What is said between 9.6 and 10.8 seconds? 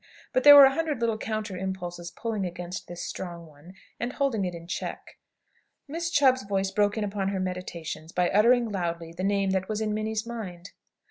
was in Minnie's mind.